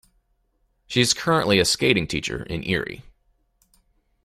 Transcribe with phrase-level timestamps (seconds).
[0.87, 3.03] She is currently a skating teacher in Erie.